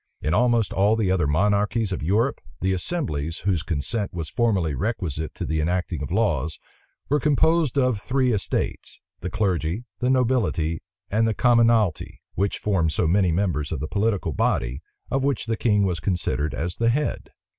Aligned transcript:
In 0.19 0.33
almost 0.33 0.73
all 0.73 0.95
the 0.95 1.11
other 1.11 1.27
monarchies 1.27 1.91
of 1.91 2.01
Europe, 2.01 2.41
the 2.59 2.73
assemblies, 2.73 3.41
whose 3.45 3.61
consent 3.61 4.11
was 4.11 4.29
formerly 4.31 4.73
requisite 4.73 5.35
to 5.35 5.45
the 5.45 5.61
enacting 5.61 6.01
of 6.01 6.09
laws, 6.09 6.57
were 7.07 7.19
composed 7.19 7.77
of 7.77 8.01
three 8.01 8.31
estates, 8.33 8.99
the 9.19 9.29
clergy, 9.29 9.83
the 9.99 10.09
nobility, 10.09 10.81
and 11.11 11.27
the 11.27 11.35
commonalty, 11.35 12.19
which 12.33 12.57
formed 12.57 12.91
so 12.91 13.07
many 13.07 13.31
members 13.31 13.71
of 13.71 13.79
the 13.79 13.87
political 13.87 14.33
body, 14.33 14.81
of 15.11 15.23
which 15.23 15.45
the 15.45 15.55
king 15.55 15.83
was 15.83 15.99
considered 15.99 16.55
as 16.55 16.77
the 16.77 16.89
head. 16.89 17.29